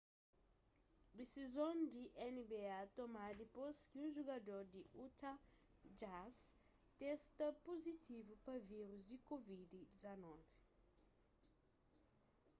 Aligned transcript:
disizon 1.17 1.77
di 1.93 2.03
nba 2.37 2.77
tomadu 2.97 3.37
dipôs 3.41 3.77
ki 3.89 3.97
un 4.05 4.09
jugador 4.17 4.61
di 4.73 4.81
utah 5.05 5.37
jazz 5.99 6.37
testa 6.99 7.45
puzitivu 7.65 8.33
pa 8.45 8.53
vírus 8.69 9.01
di 9.09 9.17
covid-19 9.29 10.05